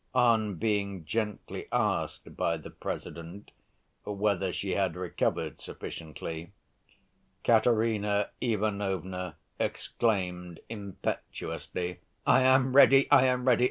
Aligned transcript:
On 0.15 0.55
being 0.55 1.05
gently 1.05 1.67
asked 1.71 2.35
by 2.35 2.57
the 2.57 2.71
President 2.71 3.51
whether 4.03 4.51
she 4.51 4.71
had 4.71 4.95
recovered 4.95 5.59
sufficiently, 5.59 6.53
Katerina 7.43 8.31
Ivanovna 8.41 9.37
exclaimed 9.59 10.59
impetuously: 10.69 11.99
"I 12.25 12.41
am 12.41 12.75
ready, 12.75 13.11
I 13.11 13.27
am 13.27 13.47
ready! 13.47 13.59